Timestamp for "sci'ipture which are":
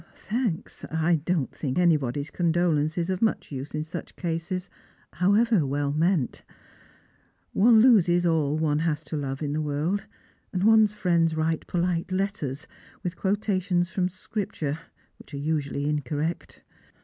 14.07-15.37